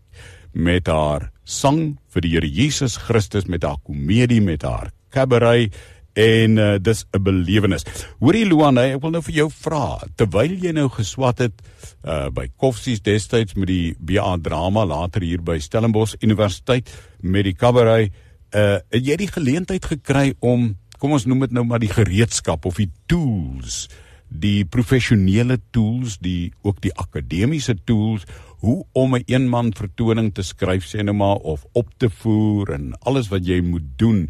met 0.53 0.87
haar 0.87 1.31
sang 1.43 1.97
vir 2.13 2.23
die 2.23 2.35
Here 2.35 2.49
Jesus 2.49 2.99
Christus 3.07 3.49
met 3.49 3.65
haar 3.65 3.79
komedie 3.83 4.41
met 4.41 4.63
haar 4.63 4.91
cabaret 5.13 5.73
en 6.13 6.57
uh, 6.61 6.75
dis 6.77 7.05
'n 7.11 7.23
belewenis. 7.23 7.83
Hoorie 8.19 8.45
Luanay, 8.45 8.93
ek 8.93 9.01
wil 9.01 9.11
nou 9.11 9.21
vir 9.21 9.33
jou 9.33 9.49
vra 9.49 9.97
terwyl 10.15 10.53
jy 10.61 10.71
nou 10.71 10.89
geswat 10.89 11.39
het 11.39 11.61
uh, 12.05 12.29
by 12.29 12.47
Koffsies 12.55 13.01
destyds 13.01 13.55
met 13.55 13.67
die 13.67 13.95
BA 13.97 14.37
drama 14.37 14.85
later 14.85 15.21
hier 15.21 15.41
by 15.41 15.57
Stellenbosch 15.59 16.15
Universiteit 16.21 16.89
met 17.21 17.43
die 17.43 17.55
cabaret, 17.55 18.13
uh, 18.53 18.77
het 18.93 19.03
jy 19.05 19.17
die 19.17 19.31
geleentheid 19.31 19.85
gekry 19.85 20.33
om 20.39 20.77
kom 20.99 21.11
ons 21.11 21.25
noem 21.25 21.39
dit 21.39 21.51
nou 21.51 21.65
maar 21.65 21.81
die 21.81 21.91
gereedskap 21.91 22.65
of 22.65 22.77
die 22.77 22.91
tools 23.07 23.89
die 24.33 24.65
professionele 24.65 25.59
tools, 25.71 26.17
die 26.17 26.53
ook 26.65 26.81
die 26.81 26.93
akademiese 26.97 27.75
tools 27.85 28.25
hoe 28.63 28.85
om 28.91 29.15
'n 29.15 29.23
eenman 29.27 29.73
vertoning 29.73 30.33
te 30.33 30.41
skryf 30.41 30.85
sê 30.85 31.03
nou 31.03 31.15
maar 31.15 31.35
of 31.35 31.65
op 31.73 31.87
te 31.97 32.09
voer 32.09 32.73
en 32.73 32.93
alles 32.99 33.27
wat 33.27 33.45
jy 33.45 33.61
moet 33.61 33.97
doen. 33.97 34.29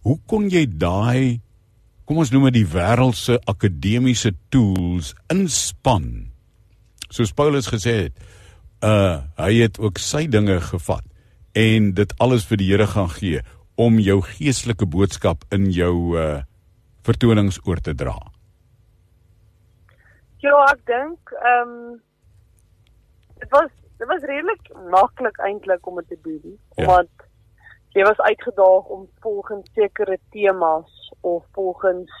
Hoe 0.00 0.18
kon 0.26 0.48
jy 0.48 0.66
daai 0.66 1.40
kom 2.04 2.16
ons 2.16 2.30
noem 2.30 2.44
dit 2.44 2.64
die 2.64 2.72
wêreld 2.72 3.16
se 3.16 3.40
akademiese 3.44 4.32
tools 4.48 5.14
inspann? 5.28 6.30
Soos 7.10 7.32
Paulus 7.32 7.68
gesê 7.68 7.92
het, 8.08 8.14
uh 8.82 9.20
hy 9.36 9.54
het 9.60 9.78
ook 9.78 9.98
sy 9.98 10.26
dinge 10.26 10.60
gevat 10.60 11.04
en 11.52 11.92
dit 11.92 12.14
alles 12.18 12.44
vir 12.44 12.56
die 12.56 12.70
Here 12.70 12.86
gaan 12.86 13.10
gee 13.10 13.40
om 13.76 13.98
jou 13.98 14.22
geestelike 14.22 14.86
boodskap 14.86 15.44
in 15.52 15.70
jou 15.70 16.16
uh 16.16 16.42
vertonings 17.02 17.60
oor 17.64 17.80
te 17.80 17.94
dra. 17.94 18.37
Ja, 20.44 20.58
ek 20.70 20.84
dink 20.86 21.32
ehm 21.42 21.70
um, 21.70 22.02
dit 23.38 23.50
was 23.54 23.70
dit 23.98 24.06
was 24.06 24.26
redelik 24.30 24.68
maklik 24.90 25.38
eintlik 25.38 25.86
om 25.86 25.96
dit 26.00 26.08
te 26.08 26.18
doen 26.22 26.58
ja. 26.76 26.84
omdat 26.84 27.26
jy 27.96 28.04
was 28.06 28.20
uitgedaag 28.20 28.90
om 28.94 29.08
volgens 29.20 29.70
sekere 29.74 30.18
temas 30.30 31.12
of 31.20 31.44
volgens 31.52 32.12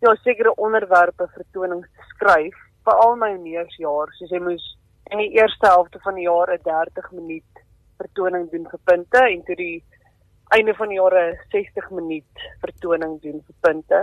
ja 0.00 0.14
sekere 0.14 0.54
onderwerpe 0.54 1.28
vertonings 1.36 1.88
te 1.88 2.08
skryf 2.14 2.56
vir 2.84 3.00
al 3.04 3.16
my 3.16 3.32
neersjaar 3.36 4.12
soos 4.18 4.32
jy 4.36 4.42
moes 4.44 4.66
in 5.10 5.22
die 5.24 5.32
eerste 5.38 5.66
helfte 5.66 6.00
van 6.04 6.20
die 6.20 6.28
jaar 6.28 6.52
'n 6.52 6.62
30 6.68 7.10
minuut 7.10 7.64
vertoning 8.02 8.50
doen 8.50 8.68
vir 8.72 8.80
punte 8.84 9.24
en 9.30 9.42
toe 9.44 9.56
die 9.56 9.84
einde 10.56 10.74
van 10.74 10.88
die 10.88 11.00
jaar 11.00 11.14
'n 11.14 11.38
60 11.50 11.90
minuut 11.90 12.46
vertoning 12.60 13.20
doen 13.22 13.42
vir 13.46 13.56
punte. 13.60 14.00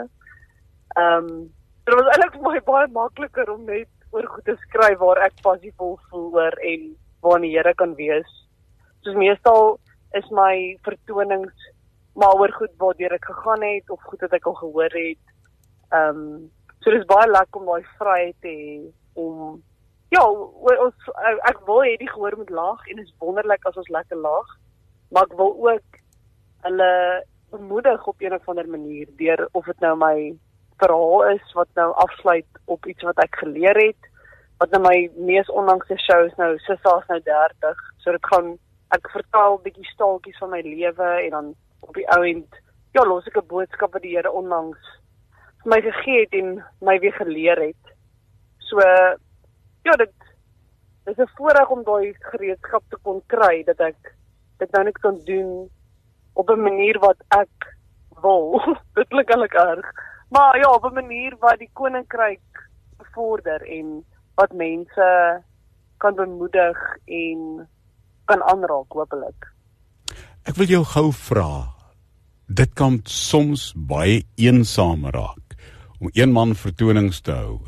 Ehm 0.95 1.29
um, 1.29 1.53
dit 1.87 1.95
was 1.95 2.09
eintlik 2.13 2.41
baie 2.43 2.61
baie 2.67 2.87
makliker 2.91 3.49
om 3.53 3.63
net 3.65 3.89
oor 4.11 4.25
goed 4.33 4.45
te 4.45 4.55
skryf 4.65 4.99
waar 4.99 5.21
ek 5.23 5.39
passievol 5.45 5.95
voel 6.09 6.27
oor 6.39 6.57
en 6.71 6.89
waar 7.23 7.39
die 7.43 7.53
Here 7.53 7.73
kan 7.79 7.95
wees. 7.95 8.33
Soos 9.03 9.15
meestal 9.15 9.77
is 10.19 10.27
my 10.31 10.75
vertonings 10.87 11.67
maar 12.17 12.35
oor 12.35 12.51
goed 12.57 12.73
waartoe 12.81 13.11
ek 13.13 13.29
gegaan 13.29 13.63
het 13.63 13.89
of 13.93 14.03
goed 14.09 14.23
wat 14.25 14.35
ek 14.35 14.47
al 14.49 14.59
gehoor 14.59 14.99
het. 14.99 15.33
Ehm 15.93 16.21
um, 16.21 16.51
so 16.81 16.91
dis 16.93 17.07
baie 17.09 17.27
lekker 17.29 17.61
om 17.61 17.71
daai 17.71 17.89
vryheid 17.99 18.37
te 18.43 18.51
hê 18.51 18.77
om 19.23 19.63
Ja, 20.15 20.21
ons 20.23 21.07
ek 21.49 21.57
wil 21.67 21.81
hê 21.83 21.97
die 21.99 22.07
gehoor 22.07 22.37
moet 22.39 22.51
laag 22.55 22.83
en 22.87 22.99
is 23.03 23.15
wonderlik 23.19 23.65
as 23.67 23.79
ons 23.79 23.89
lekker 23.91 24.19
laag. 24.23 24.53
Maar 25.11 25.27
ek 25.27 25.35
wil 25.39 25.51
ook 25.67 25.99
hulle 26.67 26.91
bemoedig 27.51 28.07
op 28.07 28.21
'n 28.21 28.33
of 28.33 28.49
ander 28.49 28.67
manier 28.67 29.07
deur 29.19 29.47
of 29.51 29.65
dit 29.65 29.79
nou 29.79 29.95
my 29.95 30.17
verhaal 30.81 31.25
is 31.33 31.53
wat 31.53 31.69
nou 31.79 31.93
afsluit 31.93 32.61
op 32.65 32.85
iets 32.85 33.03
wat 33.03 33.17
ek 33.23 33.35
geleer 33.41 33.77
het. 33.81 34.09
Wat 34.57 34.71
nou 34.71 34.81
my 34.81 35.09
mees 35.15 35.49
onlangse 35.49 35.97
shows 35.97 36.33
nou 36.37 36.57
Sissa's 36.65 37.07
nou 37.07 37.19
30. 37.21 37.83
So 38.03 38.11
dit 38.11 38.29
gaan 38.31 38.55
ek 38.95 39.09
vertel 39.11 39.59
bietjie 39.63 39.89
staaltjies 39.91 40.39
van 40.41 40.53
my 40.55 40.61
lewe 40.65 41.09
en 41.25 41.29
dan 41.35 41.53
op 41.85 41.93
die 41.93 42.07
ou 42.15 42.23
end 42.25 42.61
ja, 42.95 43.03
los 43.03 43.27
ek 43.27 43.37
'n 43.37 43.47
boodskap 43.47 43.93
wat 43.93 44.01
die 44.01 44.15
Here 44.15 44.31
onlangs 44.31 44.79
vir 45.63 45.73
my 45.73 45.81
gegee 45.81 46.21
het 46.23 46.33
en 46.33 46.63
my 46.81 46.99
weer 46.99 47.13
geleer 47.13 47.59
het. 47.61 47.93
So 48.69 48.79
ja, 48.79 49.93
dit 50.03 50.13
dis 51.05 51.17
'n 51.17 51.35
voorreg 51.37 51.69
om 51.69 51.83
daai 51.83 52.13
gereedskap 52.31 52.83
te 52.89 52.97
kon 53.03 53.21
kry 53.27 53.63
dat 53.63 53.79
ek 53.79 54.15
dit 54.59 54.71
nou 54.71 54.83
net 54.83 54.97
kan 54.97 55.19
doen 55.25 55.69
op 56.33 56.49
'n 56.49 56.61
manier 56.61 56.99
wat 56.99 57.21
ek 57.29 57.75
wil. 58.21 58.61
dit 58.95 59.07
klink 59.07 59.29
eintlik 59.29 59.53
erg. 59.53 59.91
Maar 60.29 60.57
ja, 60.57 60.69
op 60.71 60.83
'n 60.83 60.93
manier 60.93 61.35
wat 61.39 61.59
die 61.59 61.69
koninkryk 61.73 62.69
bevorder 62.97 63.61
en 63.61 64.05
wat 64.35 64.51
mense 64.53 65.43
kan 65.97 66.15
bemoedig 66.15 66.77
en 67.05 67.67
kan 68.25 68.43
aanraak 68.43 68.91
hopelik. 68.91 69.47
Ek 70.43 70.55
wil 70.55 70.67
jou 70.67 70.83
gou 70.83 71.11
vra. 71.11 71.73
Dit 72.47 72.73
kan 72.73 72.99
soms 73.03 73.73
baie 73.75 74.23
eensaam 74.35 75.05
raak 75.05 75.55
om 75.99 76.09
een 76.13 76.31
man 76.31 76.55
vertonings 76.55 77.21
te 77.21 77.31
hou. 77.31 77.59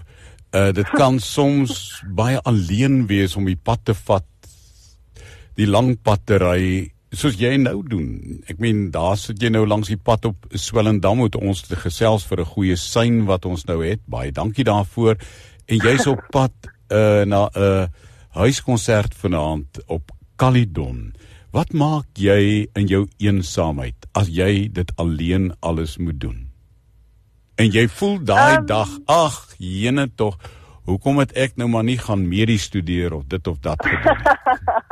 Uh 0.56 0.72
dit 0.72 0.90
kan 1.02 1.20
soms 1.20 2.04
baie 2.16 2.40
alleen 2.42 3.08
wees 3.08 3.36
om 3.36 3.46
die 3.46 3.60
pad 3.60 3.86
te 3.86 3.94
vat. 3.94 4.26
Die 5.56 5.68
lang 5.68 5.98
pad 6.02 6.26
te 6.26 6.38
ry 6.38 6.92
soos 7.16 7.38
jy 7.40 7.56
nou 7.58 7.82
doen. 7.86 8.42
Ek 8.50 8.60
meen 8.62 8.90
daar 8.94 9.18
sit 9.18 9.42
jy 9.42 9.50
nou 9.54 9.66
langs 9.68 9.90
die 9.90 9.98
pad 9.98 10.28
op 10.30 10.50
Swellendam 10.54 11.24
met 11.24 11.38
ons 11.40 11.64
te 11.66 11.78
gesels 11.80 12.26
vir 12.30 12.42
'n 12.42 12.52
goeie 12.54 12.76
sein 12.76 13.26
wat 13.26 13.46
ons 13.46 13.66
nou 13.66 13.84
het. 13.84 14.00
Baie 14.06 14.32
dankie 14.32 14.64
daarvoor. 14.64 15.18
En 15.68 15.78
jy's 15.78 16.08
op 16.08 16.22
pad 16.36 16.54
uh 16.92 17.26
na 17.26 17.50
'n 17.50 17.62
uh, 17.62 17.88
huiskonsert 18.30 19.16
vanaand 19.16 19.82
op 19.88 20.12
Caledon. 20.36 21.14
Wat 21.52 21.74
maak 21.74 22.06
jy 22.14 22.68
in 22.76 22.88
jou 22.88 23.08
eensaamheid 23.18 24.08
as 24.14 24.28
jy 24.28 24.70
dit 24.72 24.92
alleen 24.96 25.54
alles 25.60 25.98
moet 25.98 26.20
doen? 26.20 26.50
En 27.56 27.72
jy 27.72 27.88
voel 27.88 28.24
daai 28.24 28.58
um, 28.58 28.66
dag, 28.66 28.90
ag, 29.06 29.48
jene 29.58 30.08
tog, 30.16 30.38
hoekom 30.86 31.18
het 31.18 31.34
ek 31.34 31.58
nou 31.58 31.68
maar 31.68 31.84
nie 31.84 31.98
gaan 31.98 32.28
medie 32.28 32.58
studeer 32.58 33.14
of 33.14 33.26
dit 33.28 33.48
of 33.48 33.58
dat 33.60 33.82
gedoen 33.82 34.18
nie? 34.18 34.78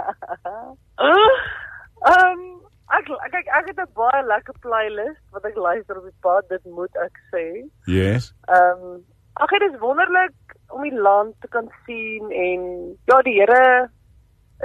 ek 3.58 3.70
het 3.72 3.80
'n 3.84 3.94
baie 3.94 4.24
lekker 4.24 4.56
playlist 4.60 5.24
wat 5.32 5.46
ek 5.46 5.56
luister 5.56 5.98
op 5.98 6.04
die 6.04 6.22
pad, 6.22 6.50
dit 6.50 6.66
moet 6.66 6.96
ek 6.96 7.16
sê. 7.32 7.46
Yes. 7.86 8.34
Ehm, 8.48 8.84
um, 8.84 9.06
ag 9.34 9.50
dit 9.50 9.72
is 9.72 9.80
wonderlik 9.80 10.36
om 10.70 10.82
die 10.82 11.00
land 11.00 11.36
te 11.42 11.48
kan 11.48 11.72
sien 11.86 12.32
en 12.32 12.62
ja, 13.06 13.22
die 13.22 13.40
Here 13.40 13.90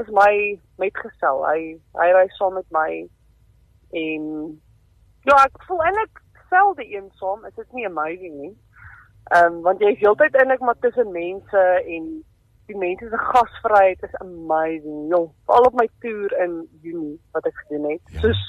is 0.01 0.09
my 0.09 0.61
metgesel. 0.77 1.45
Hy 1.47 1.79
hy 2.01 2.09
ry 2.17 2.27
saam 2.39 2.55
met 2.55 2.69
my 2.71 2.91
en 3.93 4.25
ja, 5.29 5.37
ek 5.45 5.65
voel 5.69 5.83
eintlik 5.85 6.21
selde 6.49 6.85
eensaam, 6.85 7.45
is 7.45 7.55
dit 7.55 7.73
nie 7.73 7.87
amazing 7.87 8.35
nie. 8.41 8.55
Ehm 9.33 9.53
um, 9.53 9.63
want 9.63 9.81
jy 9.81 9.93
is 9.95 10.03
heeltyd 10.03 10.37
eintlik 10.37 10.61
maar 10.61 10.79
tussen 10.81 11.13
mense 11.13 11.65
en 11.97 12.09
die 12.71 12.79
mense 12.79 13.09
se 13.09 13.19
gasvryheid 13.19 14.03
is 14.03 14.17
amazing. 14.25 15.09
Jo, 15.11 15.23
al 15.45 15.69
op 15.69 15.77
my 15.79 15.89
toer 16.05 16.33
in 16.45 16.57
Junie 16.83 17.19
wat 17.37 17.47
ek 17.47 17.57
gedoen 17.65 17.91
het. 17.91 18.13
Ja. 18.15 18.25
Soos 18.25 18.43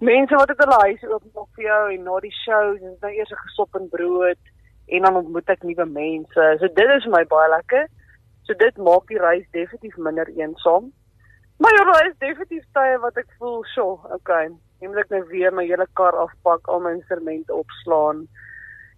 mense 0.00 0.34
wat 0.34 0.48
het 0.48 0.58
hulle 0.64 0.80
huise 0.84 1.08
oopmaak 1.08 1.48
vir 1.56 1.64
jou 1.64 1.82
en 1.94 2.04
na 2.04 2.20
die 2.20 2.36
shows 2.44 2.80
en 2.80 2.96
dan 3.00 3.10
eers 3.10 3.32
'n 3.32 3.44
gesop 3.46 3.74
en 3.74 3.88
brood 3.88 4.38
en 4.88 5.02
dan 5.02 5.16
ontmoet 5.16 5.48
ek 5.50 5.62
nuwe 5.62 5.86
mense. 5.86 6.44
So 6.60 6.68
dit 6.68 6.90
is 6.96 7.04
vir 7.04 7.12
my 7.12 7.24
baie 7.24 7.50
lekker. 7.50 7.88
So 8.42 8.54
dit 8.54 8.76
maak 8.76 9.06
die 9.08 9.18
reis 9.18 9.46
definitief 9.52 9.96
minder 9.96 10.28
eensaam. 10.28 10.92
Maar 11.58 11.72
ja, 11.74 11.84
daar 11.84 12.06
is 12.06 12.18
definitief 12.18 12.64
tye 12.72 12.98
wat 12.98 13.16
ek 13.16 13.26
voel, 13.38 13.64
"Sjoe, 13.64 13.98
okay, 14.14 14.48
Jy 14.78 14.86
moet 14.86 15.00
ek 15.02 15.10
nou 15.10 15.24
weer 15.26 15.54
my 15.54 15.64
hele 15.66 15.86
kar 15.98 16.14
afpak, 16.22 16.68
al 16.70 16.82
my 16.84 16.92
instrumente 16.94 17.54
opslaan. 17.54 18.26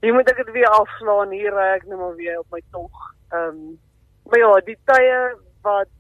Jy 0.05 0.13
moet 0.13 0.29
ek 0.29 0.43
dit 0.43 0.53
weer 0.59 0.69
afslaan. 0.77 1.33
Hier 1.33 1.55
ry 1.57 1.71
ek 1.79 1.87
nou 1.89 2.01
maar 2.03 2.19
weer 2.19 2.43
op 2.43 2.53
my 2.53 2.61
tog. 2.75 3.07
Ehm 3.33 3.49
um, 3.49 3.79
maar 4.31 4.39
ja, 4.39 4.51
die 4.67 4.77
tye 4.87 5.15
wat 5.65 5.91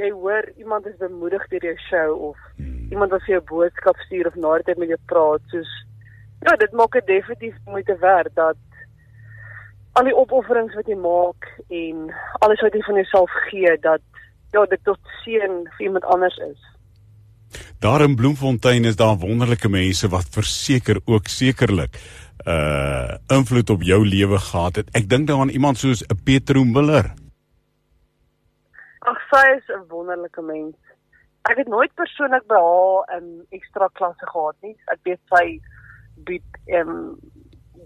jy 0.00 0.08
hoor 0.10 0.48
iemand 0.56 0.86
is 0.88 0.96
bemoedig 0.98 1.44
deur 1.52 1.66
jou 1.68 1.76
show 1.84 2.08
of 2.30 2.38
hmm. 2.56 2.77
Iemand 2.90 3.10
wat 3.10 3.24
vir 3.26 3.38
jou 3.38 3.44
boodskap 3.50 3.96
stuur 4.06 4.26
of 4.26 4.34
na 4.34 4.56
dit 4.64 4.78
met 4.78 4.88
jou 4.88 5.00
praat, 5.06 5.44
soos 5.52 5.72
ja, 6.46 6.56
dit 6.56 6.72
maak 6.72 6.92
dit 6.92 7.06
definitief 7.06 7.56
moeite 7.66 7.96
werd 8.00 8.34
dat 8.34 8.56
al 9.98 10.06
die 10.06 10.16
opofferings 10.16 10.76
wat 10.78 10.86
jy 10.86 10.96
maak 11.00 11.48
en 11.68 12.08
alles 12.44 12.62
wat 12.62 12.74
jy 12.74 12.82
van 12.86 13.00
jouself 13.00 13.34
gee 13.48 13.74
dat 13.82 14.02
ja, 14.54 14.64
dit 14.64 14.82
tot 14.84 15.14
seën 15.24 15.64
vir 15.76 15.86
iemand 15.88 16.04
anders 16.04 16.36
is. 16.46 16.60
Daar 17.80 18.02
in 18.04 18.16
Bloemfontein 18.16 18.84
is 18.84 18.96
daar 18.96 19.16
wonderlike 19.16 19.68
mense 19.68 20.08
wat 20.08 20.30
verseker 20.30 21.00
ook 21.04 21.28
sekerlik 21.28 22.00
uh 22.46 23.16
invloed 23.34 23.70
op 23.70 23.82
jou 23.82 24.06
lewe 24.06 24.38
gehad 24.38 24.76
het. 24.76 24.90
Ek 24.94 25.08
dink 25.10 25.26
daaraan 25.26 25.50
iemand 25.50 25.78
soos 25.78 26.02
'n 26.06 26.20
Petro 26.24 26.64
Miller. 26.64 27.10
Ag, 28.98 29.18
sy 29.30 29.46
is 29.56 29.68
'n 29.68 29.88
wonderlike 29.88 30.42
mens. 30.42 30.76
Ek 31.42 31.56
het 31.56 31.68
nooit 31.68 31.94
persoonlik 31.94 32.46
by 32.50 32.58
haar 32.60 33.18
in 33.18 33.28
ekstra 33.50 33.88
klasse 33.92 34.26
gehad 34.26 34.56
nie. 34.62 34.76
Ek 34.92 34.98
weet 35.02 35.20
sy 35.32 35.60
bied 36.28 36.62
ehm 36.66 36.88
um, 36.88 37.18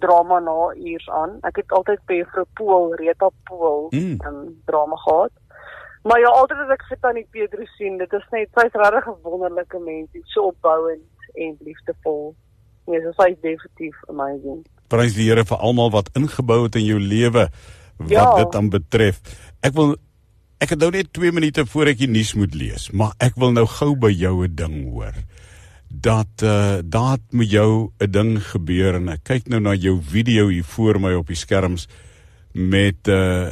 drama 0.03 0.41
na 0.41 0.73
uurs 0.75 1.09
aan. 1.15 1.37
Ek 1.47 1.61
het 1.61 1.73
altyd 1.73 2.01
by 2.11 2.19
Juffrou 2.23 2.47
Pool, 2.59 2.95
Rita 2.99 3.29
Pool, 3.47 3.87
mm. 3.93 4.19
um, 4.27 4.63
drama 4.67 4.97
gehad. 5.05 5.33
Maar 6.03 6.19
ja, 6.19 6.31
altyd 6.35 6.65
as 6.65 6.73
ek 6.75 6.87
vir 6.89 6.99
Tannie 7.05 7.27
Petrus 7.31 7.75
sien, 7.79 7.99
dit 8.01 8.17
is 8.19 8.25
net 8.35 8.51
sy's 8.59 8.75
regtig 8.75 9.07
'n 9.07 9.21
wonderlike 9.23 9.79
mens, 9.79 10.11
so 10.35 10.51
opbouend 10.51 11.29
en 11.35 11.57
liefdevol. 11.61 12.35
Ja, 12.91 12.99
yes, 12.99 13.15
sy 13.17 13.29
is 13.31 13.41
definitief 13.45 14.01
amazing. 14.11 14.65
Prys 14.91 15.15
die 15.15 15.29
Here 15.29 15.45
vir 15.47 15.59
almal 15.63 15.93
wat 15.95 16.11
ingebou 16.19 16.65
het 16.65 16.75
in 16.75 16.89
jou 16.89 16.99
lewe 16.99 17.47
wat 17.99 18.11
ja. 18.11 18.35
dit 18.37 18.53
dan 18.53 18.71
betref. 18.71 19.23
Ek 19.63 19.77
wil 19.79 19.95
ek 20.63 20.77
het 20.77 20.83
nou 20.83 20.93
net 20.95 21.11
2 21.17 21.35
minute 21.35 21.65
voor 21.67 21.91
ek 21.91 21.99
die 22.05 22.11
nuus 22.11 22.37
moet 22.39 22.55
lees, 22.55 22.91
maar 22.95 23.17
ek 23.23 23.35
wil 23.41 23.51
nou 23.55 23.67
gou 23.67 23.97
by 23.99 24.13
jou 24.15 24.45
'n 24.47 24.55
ding 24.55 24.77
hoor. 24.93 25.15
Dat 25.91 26.43
uh 26.43 26.79
daar 26.85 27.19
met 27.31 27.51
jou 27.51 27.91
'n 28.01 28.11
ding 28.11 28.39
gebeur 28.39 28.95
en 28.95 29.09
ek 29.09 29.25
kyk 29.25 29.49
nou 29.49 29.61
na 29.61 29.75
jou 29.75 30.01
video 30.01 30.49
hier 30.49 30.65
voor 30.65 31.01
my 31.01 31.15
op 31.15 31.27
die 31.27 31.37
skerms 31.37 31.89
met 32.55 33.09
uh 33.09 33.51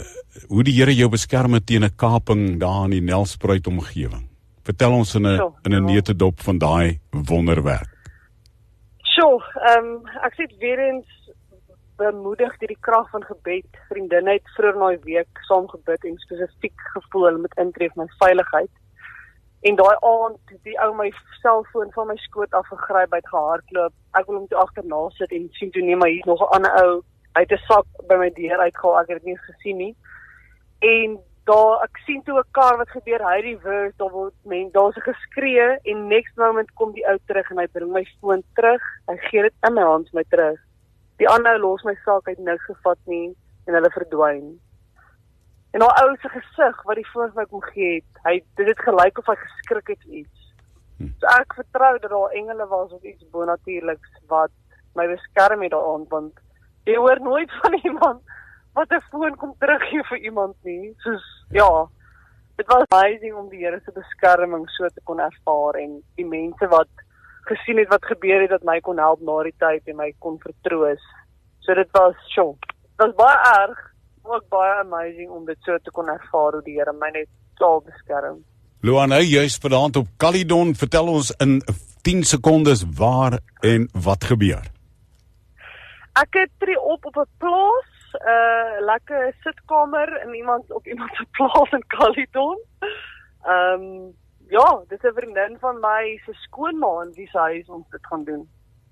hoe 0.48 0.62
die 0.62 0.74
Here 0.74 0.94
jou 0.94 1.08
beskerm 1.08 1.58
teen 1.64 1.84
'n 1.84 1.96
kaping 1.96 2.60
daar 2.60 2.84
in 2.84 2.90
die 2.90 3.02
Nelspruit 3.02 3.66
omgewing. 3.66 4.28
Vertel 4.62 4.92
ons 4.92 5.14
in 5.14 5.26
'n 5.26 5.36
So, 5.36 5.54
in 5.64 5.74
'n 5.74 5.84
neutedop 5.84 6.40
van 6.40 6.58
daai 6.58 7.00
wonderwerk. 7.10 7.90
So, 9.02 9.42
ehm 9.66 9.84
um, 9.84 10.06
ek 10.22 10.34
sê 10.34 10.46
weer 10.58 10.78
eens 10.78 11.19
bemoedig 12.00 12.56
deur 12.58 12.72
die 12.72 12.84
krag 12.88 13.10
van 13.12 13.24
gebed. 13.28 13.80
Vriendinne 13.88 14.36
het 14.38 14.52
vroeër 14.56 14.78
daai 14.82 14.98
week 15.08 15.42
saam 15.48 15.68
gebid 15.68 16.04
en 16.08 16.18
spesifiek 16.24 16.86
gevoel 16.94 17.26
hulle 17.28 17.42
moet 17.44 17.58
intree 17.64 17.92
vir 17.92 18.02
my 18.02 18.08
veiligheid. 18.22 18.72
En 19.68 19.76
daai 19.76 19.96
aand 20.08 20.52
het 20.52 20.60
die 20.64 20.78
ou 20.80 20.90
my 20.96 21.10
selfoon 21.42 21.92
van 21.96 22.08
my 22.08 22.16
skoot 22.24 22.54
af 22.56 22.68
gegryp, 22.72 23.12
uit 23.12 23.32
gehardloop. 23.32 23.96
Ek 24.16 24.28
wil 24.28 24.38
hom 24.40 24.46
toe 24.48 24.60
agterna 24.62 25.00
sit 25.18 25.34
en 25.36 25.48
sien 25.58 25.72
toe 25.74 25.82
nee, 25.84 25.96
maar 26.00 26.08
hier's 26.08 26.28
nog 26.30 26.40
'n 26.46 26.54
ander 26.56 26.72
ou 26.82 27.02
uit 27.32 27.52
'n 27.52 27.64
sak 27.68 27.86
by 28.08 28.16
my 28.22 28.30
deur 28.38 28.58
uitgehaal. 28.58 29.00
Ek 29.00 29.08
het 29.08 29.18
dit 29.18 29.26
nie 29.26 29.38
gesien 29.48 29.76
nie. 29.76 29.94
En 30.80 31.18
daar 31.44 31.82
ek 31.82 32.00
sien 32.06 32.22
toe 32.22 32.38
'n 32.38 32.50
kar 32.50 32.76
wat 32.76 32.90
gebeur, 32.96 33.20
hy 33.28 33.40
reverse, 33.40 33.96
daar 33.96 34.10
word 34.10 34.34
men 34.44 34.70
daar's 34.72 34.96
'n 34.96 35.08
geskree 35.12 35.78
en 35.82 36.08
next 36.08 36.36
moment 36.36 36.72
kom 36.74 36.92
die 36.92 37.06
ou 37.06 37.18
terug 37.26 37.50
en 37.50 37.58
hy 37.58 37.66
bring 37.66 37.92
my 37.92 38.04
foon 38.20 38.42
terug. 38.54 38.82
Hy 39.06 39.16
gee 39.16 39.42
dit 39.42 39.54
in 39.66 39.74
my 39.74 39.82
hand 39.82 40.12
my 40.12 40.24
terug. 40.28 40.69
Die 41.20 41.28
ander 41.28 41.58
ou 41.58 41.62
los 41.66 41.84
my 41.84 41.92
saak 42.04 42.28
uit 42.28 42.38
niks 42.40 42.64
gevat 42.64 43.00
nie 43.12 43.30
en 43.68 43.76
hulle 43.76 43.90
verdwyn. 43.92 44.46
En 45.76 45.82
daai 45.84 46.02
ou 46.02 46.14
se 46.22 46.30
gesig 46.32 46.78
wat 46.88 46.98
die 46.98 47.08
vir 47.12 47.34
my 47.36 47.44
kom 47.50 47.62
gee 47.70 47.98
het, 47.98 48.22
hy 48.24 48.38
dit 48.58 48.70
het 48.70 48.80
gelyk 48.86 49.20
of 49.20 49.28
hy 49.30 49.36
geskrik 49.42 49.92
het 49.92 50.06
iets. 50.22 50.46
So 51.20 51.28
ek 51.32 51.54
vertrou 51.58 51.92
dat 51.98 52.10
daar 52.12 52.36
engele 52.40 52.66
was 52.72 52.92
of 52.96 53.04
iets 53.04 53.28
bonatuurliks 53.32 54.16
wat 54.32 54.52
my 54.96 55.06
beskerm 55.12 55.62
het 55.64 55.72
daaraan 55.76 56.08
want 56.10 56.40
jy 56.88 56.96
hoor 56.96 57.20
nooit 57.24 57.52
van 57.62 57.76
iemand 57.84 58.34
wat 58.74 58.92
'n 58.92 59.04
foon 59.12 59.36
kom 59.36 59.54
teruggee 59.58 60.02
vir 60.10 60.18
iemand 60.18 60.56
nie. 60.64 60.94
Soos 61.04 61.26
ja, 61.50 61.70
dit 62.56 62.66
was 62.66 62.88
amazing 62.88 63.34
om 63.34 63.48
die 63.48 63.64
Here 63.64 63.80
se 63.84 63.92
beskerming 63.92 64.68
so 64.70 64.88
te 64.88 65.00
kon 65.04 65.20
ervaar 65.20 65.74
en 65.84 66.02
die 66.16 66.26
mense 66.26 66.66
wat 66.68 66.88
gesien 67.48 67.78
het 67.78 67.88
wat 67.88 68.04
gebeur 68.04 68.40
het 68.40 68.50
dat 68.50 68.64
my 68.64 68.80
kon 68.80 68.98
help 68.98 69.20
na 69.20 69.42
die 69.42 69.54
tyd 69.58 69.88
en 69.88 69.96
my 69.96 70.12
kon 70.18 70.38
vertroos. 70.42 71.02
So 71.60 71.74
dit 71.74 71.88
was 71.92 72.14
sjoe. 72.34 72.56
Dit 72.60 73.06
was 73.06 73.14
baie 73.14 73.38
erg, 73.54 73.80
maar 74.22 74.40
ook 74.40 74.48
baie 74.48 74.74
amazing 74.80 75.30
om 75.30 75.44
dit 75.44 75.58
so 75.60 75.78
te 75.78 75.90
kon 75.90 76.08
ervaar 76.08 76.52
hoe 76.52 76.62
die 76.64 76.78
Here 76.78 76.92
my 76.92 77.10
net 77.10 77.28
so 77.58 77.80
beskerm. 77.80 78.44
Luana, 78.82 79.20
jy's 79.20 79.58
vanaand 79.60 79.96
op 79.96 80.06
Caledon. 80.16 80.74
Vertel 80.74 81.08
ons 81.12 81.30
in 81.44 81.58
10 82.02 82.22
sekondes 82.24 82.84
waar 82.96 83.38
en 83.60 83.88
wat 83.92 84.24
gebeur. 84.24 84.64
Ek 86.20 86.38
het 86.40 86.52
tree 86.58 86.80
op 86.80 87.04
op 87.04 87.16
'n 87.16 87.28
plaas, 87.38 87.90
'n 88.12 88.24
uh, 88.28 88.84
lekker 88.86 89.34
sitkamer 89.42 90.22
in 90.24 90.34
iemand 90.34 90.72
op 90.72 90.86
iemand 90.86 91.10
se 91.14 91.26
plaas 91.36 91.70
in 91.70 91.84
Caledon. 91.86 92.58
Ehm 93.42 93.82
um, 93.82 94.18
ja, 94.50 94.66
dis 94.88 95.02
'n 95.04 95.14
vriendin 95.14 95.58
van 95.60 95.76
my 95.80 96.18
se 96.26 96.32
skoonma 96.46 97.04
in 97.04 97.12
wie 97.16 97.28
se 97.32 97.38
huis 97.38 97.68
ons 97.68 97.86
dit 97.90 98.06
gaan 98.10 98.24
doen. 98.24 98.48